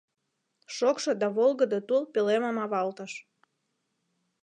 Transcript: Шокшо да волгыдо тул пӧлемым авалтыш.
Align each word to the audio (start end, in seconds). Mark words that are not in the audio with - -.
Шокшо 0.75 1.11
да 1.21 1.27
волгыдо 1.37 1.79
тул 1.87 2.03
пӧлемым 2.13 2.57
авалтыш. 2.63 3.13